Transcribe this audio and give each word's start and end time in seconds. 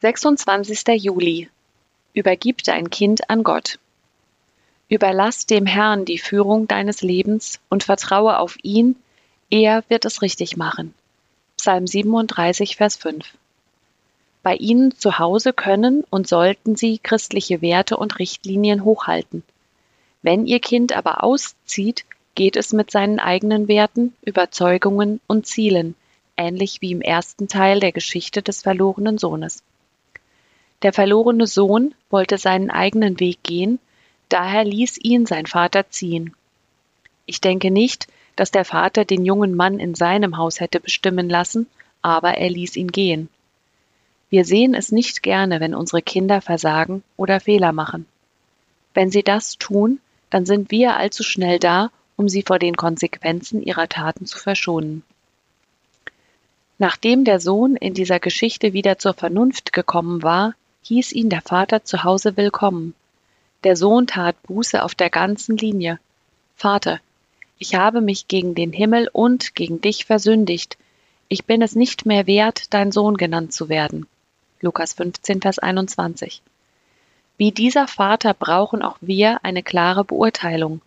26. 0.00 1.02
Juli. 1.02 1.48
Übergib 2.12 2.62
dein 2.62 2.88
Kind 2.88 3.28
an 3.30 3.42
Gott. 3.42 3.80
Überlass 4.88 5.44
dem 5.44 5.66
Herrn 5.66 6.04
die 6.04 6.18
Führung 6.18 6.68
deines 6.68 7.02
Lebens 7.02 7.58
und 7.68 7.82
vertraue 7.82 8.38
auf 8.38 8.56
ihn, 8.62 8.94
er 9.50 9.82
wird 9.88 10.04
es 10.04 10.22
richtig 10.22 10.56
machen. 10.56 10.94
Psalm 11.56 11.88
37, 11.88 12.76
Vers 12.76 12.94
5. 12.94 13.26
Bei 14.44 14.54
Ihnen 14.54 14.96
zu 14.96 15.18
Hause 15.18 15.52
können 15.52 16.04
und 16.10 16.28
sollten 16.28 16.76
Sie 16.76 16.98
christliche 16.98 17.60
Werte 17.60 17.96
und 17.96 18.20
Richtlinien 18.20 18.84
hochhalten. 18.84 19.42
Wenn 20.22 20.46
Ihr 20.46 20.60
Kind 20.60 20.96
aber 20.96 21.24
auszieht, 21.24 22.04
geht 22.36 22.54
es 22.54 22.72
mit 22.72 22.92
seinen 22.92 23.18
eigenen 23.18 23.66
Werten, 23.66 24.14
Überzeugungen 24.22 25.20
und 25.26 25.48
Zielen, 25.48 25.96
ähnlich 26.36 26.82
wie 26.82 26.92
im 26.92 27.00
ersten 27.00 27.48
Teil 27.48 27.80
der 27.80 27.90
Geschichte 27.90 28.42
des 28.42 28.62
verlorenen 28.62 29.18
Sohnes. 29.18 29.64
Der 30.82 30.92
verlorene 30.92 31.46
Sohn 31.46 31.94
wollte 32.08 32.38
seinen 32.38 32.70
eigenen 32.70 33.18
Weg 33.18 33.42
gehen, 33.42 33.80
daher 34.28 34.64
ließ 34.64 34.98
ihn 35.02 35.26
sein 35.26 35.46
Vater 35.46 35.90
ziehen. 35.90 36.34
Ich 37.26 37.40
denke 37.40 37.70
nicht, 37.70 38.06
dass 38.36 38.52
der 38.52 38.64
Vater 38.64 39.04
den 39.04 39.24
jungen 39.24 39.56
Mann 39.56 39.80
in 39.80 39.96
seinem 39.96 40.36
Haus 40.36 40.60
hätte 40.60 40.78
bestimmen 40.78 41.28
lassen, 41.28 41.66
aber 42.00 42.38
er 42.38 42.48
ließ 42.48 42.76
ihn 42.76 42.92
gehen. 42.92 43.28
Wir 44.30 44.44
sehen 44.44 44.74
es 44.74 44.92
nicht 44.92 45.24
gerne, 45.24 45.58
wenn 45.58 45.74
unsere 45.74 46.02
Kinder 46.02 46.40
versagen 46.40 47.02
oder 47.16 47.40
Fehler 47.40 47.72
machen. 47.72 48.06
Wenn 48.94 49.10
sie 49.10 49.24
das 49.24 49.58
tun, 49.58 49.98
dann 50.30 50.46
sind 50.46 50.70
wir 50.70 50.96
allzu 50.96 51.24
schnell 51.24 51.58
da, 51.58 51.90
um 52.16 52.28
sie 52.28 52.42
vor 52.42 52.60
den 52.60 52.76
Konsequenzen 52.76 53.62
ihrer 53.62 53.88
Taten 53.88 54.26
zu 54.26 54.38
verschonen. 54.38 55.02
Nachdem 56.78 57.24
der 57.24 57.40
Sohn 57.40 57.74
in 57.74 57.94
dieser 57.94 58.20
Geschichte 58.20 58.72
wieder 58.72 58.98
zur 58.98 59.14
Vernunft 59.14 59.72
gekommen 59.72 60.22
war, 60.22 60.54
hieß 60.88 61.12
ihn 61.12 61.28
der 61.28 61.42
Vater 61.42 61.84
zu 61.84 62.02
Hause 62.02 62.38
willkommen. 62.38 62.94
Der 63.62 63.76
Sohn 63.76 64.06
tat 64.06 64.42
Buße 64.44 64.82
auf 64.82 64.94
der 64.94 65.10
ganzen 65.10 65.58
Linie. 65.58 66.00
Vater, 66.56 66.98
ich 67.58 67.74
habe 67.74 68.00
mich 68.00 68.26
gegen 68.26 68.54
den 68.54 68.72
Himmel 68.72 69.10
und 69.12 69.54
gegen 69.54 69.82
dich 69.82 70.06
versündigt. 70.06 70.78
Ich 71.28 71.44
bin 71.44 71.60
es 71.60 71.74
nicht 71.74 72.06
mehr 72.06 72.26
wert, 72.26 72.72
dein 72.72 72.90
Sohn 72.90 73.18
genannt 73.18 73.52
zu 73.52 73.68
werden. 73.68 74.06
Lukas 74.62 74.94
15, 74.94 75.42
Vers 75.42 75.58
21. 75.58 76.40
Wie 77.36 77.52
dieser 77.52 77.86
Vater 77.86 78.32
brauchen 78.32 78.80
auch 78.80 78.96
wir 79.02 79.44
eine 79.44 79.62
klare 79.62 80.04
Beurteilung. 80.04 80.80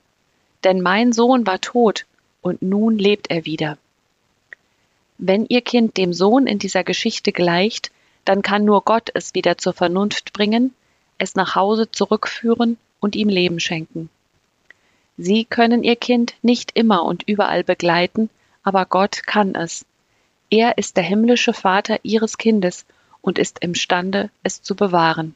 Denn 0.63 0.81
mein 0.81 1.13
Sohn 1.13 1.45
war 1.45 1.61
tot 1.61 2.07
und 2.41 2.63
nun 2.63 2.97
lebt 2.97 3.29
er 3.29 3.45
wieder. 3.45 3.77
Wenn 5.19 5.45
Ihr 5.45 5.61
Kind 5.61 5.97
dem 5.97 6.11
Sohn 6.11 6.47
in 6.47 6.57
dieser 6.57 6.83
Geschichte 6.83 7.31
gleicht, 7.31 7.91
dann 8.25 8.41
kann 8.41 8.65
nur 8.65 8.83
Gott 8.83 9.09
es 9.13 9.33
wieder 9.33 9.57
zur 9.57 9.73
Vernunft 9.73 10.33
bringen, 10.33 10.73
es 11.17 11.35
nach 11.35 11.55
Hause 11.55 11.91
zurückführen 11.91 12.77
und 12.99 13.15
ihm 13.15 13.29
Leben 13.29 13.59
schenken. 13.59 14.09
Sie 15.17 15.45
können 15.45 15.83
Ihr 15.83 15.95
Kind 15.95 16.33
nicht 16.41 16.71
immer 16.75 17.03
und 17.03 17.23
überall 17.27 17.63
begleiten, 17.63 18.29
aber 18.63 18.85
Gott 18.85 19.23
kann 19.25 19.55
es. 19.55 19.85
Er 20.49 20.77
ist 20.77 20.97
der 20.97 21.03
himmlische 21.03 21.53
Vater 21.53 21.99
Ihres 22.03 22.37
Kindes 22.37 22.85
und 23.21 23.37
ist 23.37 23.59
imstande, 23.59 24.29
es 24.43 24.61
zu 24.61 24.75
bewahren. 24.75 25.35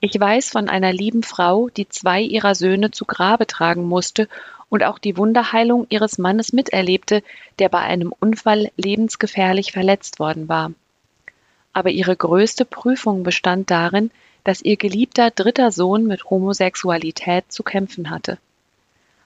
Ich 0.00 0.18
weiß 0.18 0.50
von 0.50 0.68
einer 0.68 0.92
lieben 0.92 1.22
Frau, 1.22 1.68
die 1.70 1.88
zwei 1.88 2.22
ihrer 2.22 2.54
Söhne 2.54 2.90
zu 2.90 3.04
Grabe 3.04 3.46
tragen 3.46 3.84
musste 3.84 4.28
und 4.68 4.84
auch 4.84 4.98
die 4.98 5.16
Wunderheilung 5.16 5.86
ihres 5.88 6.18
Mannes 6.18 6.52
miterlebte, 6.52 7.22
der 7.58 7.68
bei 7.68 7.80
einem 7.80 8.14
Unfall 8.20 8.70
lebensgefährlich 8.76 9.72
verletzt 9.72 10.20
worden 10.20 10.48
war 10.48 10.72
aber 11.78 11.90
ihre 11.90 12.16
größte 12.16 12.64
Prüfung 12.64 13.22
bestand 13.22 13.70
darin, 13.70 14.10
dass 14.42 14.62
ihr 14.62 14.76
geliebter 14.76 15.30
dritter 15.30 15.70
Sohn 15.70 16.08
mit 16.08 16.28
Homosexualität 16.28 17.52
zu 17.52 17.62
kämpfen 17.62 18.10
hatte. 18.10 18.38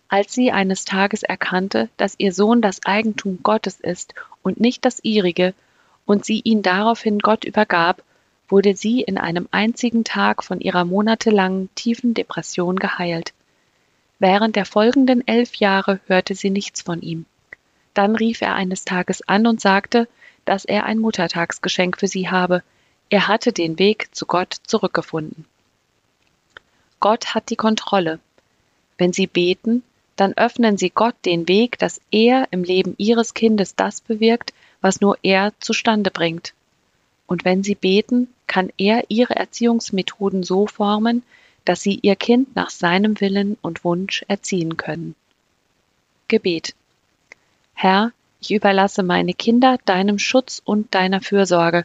Als 0.09 0.35
sie 0.35 0.53
eines 0.53 0.85
Tages 0.85 1.23
erkannte, 1.23 1.89
dass 1.97 2.15
ihr 2.19 2.31
Sohn 2.35 2.61
das 2.61 2.85
Eigentum 2.85 3.39
Gottes 3.43 3.81
ist 3.81 4.15
und 4.43 4.61
nicht 4.61 4.85
das 4.85 5.03
ihrige, 5.03 5.55
und 6.05 6.27
sie 6.27 6.43
ihn 6.45 6.61
daraufhin 6.61 7.21
Gott 7.21 7.47
übergab, 7.47 8.03
wurde 8.49 8.77
sie 8.77 9.01
in 9.01 9.17
einem 9.17 9.49
einzigen 9.51 10.05
Tag 10.05 10.45
von 10.45 10.61
ihrer 10.61 10.85
monatelangen 10.85 11.71
tiefen 11.75 12.13
Depression 12.13 12.77
geheilt. 12.77 13.33
Während 14.19 14.57
der 14.57 14.67
folgenden 14.67 15.27
elf 15.27 15.55
Jahre 15.55 16.01
hörte 16.07 16.35
sie 16.35 16.51
nichts 16.51 16.83
von 16.83 17.01
ihm. 17.01 17.25
Dann 17.95 18.17
rief 18.17 18.41
er 18.41 18.55
eines 18.55 18.85
Tages 18.85 19.27
an 19.29 19.47
und 19.47 19.61
sagte, 19.61 20.09
dass 20.45 20.65
er 20.65 20.85
ein 20.85 20.99
Muttertagsgeschenk 20.99 21.99
für 21.99 22.09
sie 22.09 22.31
habe. 22.31 22.63
Er 23.11 23.29
hatte 23.29 23.53
den 23.53 23.79
Weg 23.79 24.15
zu 24.15 24.27
Gott 24.27 24.57
zurückgefunden. 24.65 25.45
Gott 27.01 27.35
hat 27.35 27.51
die 27.51 27.57
Kontrolle. 27.57 28.21
Wenn 28.97 29.13
Sie 29.13 29.27
beten, 29.27 29.83
dann 30.17 30.35
öffnen 30.35 30.79
Sie 30.79 30.91
Gott 30.91 31.17
den 31.25 31.49
Weg, 31.49 31.79
dass 31.79 32.01
er 32.11 32.47
im 32.53 32.63
Leben 32.63 32.95
Ihres 32.99 33.35
Kindes 33.35 33.75
das 33.75 34.01
bewirkt, 34.01 34.55
was 34.81 35.01
nur 35.01 35.19
er 35.23 35.53
zustande 35.59 36.11
bringt. 36.11 36.55
Und 37.27 37.45
wenn 37.45 37.63
Sie 37.65 37.75
beten, 37.75 38.29
kann 38.47 38.71
er 38.79 39.05
Ihre 39.09 39.35
Erziehungsmethoden 39.35 40.43
so 40.43 40.67
formen, 40.67 41.23
dass 41.65 41.83
Sie 41.83 41.99
Ihr 42.03 42.17
Kind 42.17 42.55
nach 42.55 42.71
seinem 42.71 43.21
Willen 43.21 43.57
und 43.63 43.85
Wunsch 43.85 44.25
erziehen 44.29 44.77
können. 44.77 45.15
Gebet. 46.29 46.75
Herr, 47.75 48.13
ich 48.41 48.53
überlasse 48.53 49.03
meine 49.03 49.35
Kinder 49.35 49.79
deinem 49.85 50.19
Schutz 50.19 50.61
und 50.65 50.95
deiner 50.95 51.21
Fürsorge, 51.21 51.85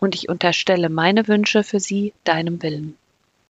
und 0.00 0.14
ich 0.14 0.28
unterstelle 0.28 0.88
meine 0.88 1.26
Wünsche 1.28 1.64
für 1.64 1.80
sie 1.80 2.12
deinem 2.24 2.62
Willen. 2.62 2.96